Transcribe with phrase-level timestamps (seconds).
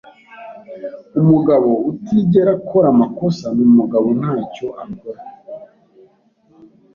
[1.19, 5.21] Umugabo utigera akora amakosa numugabo ntacyo akora.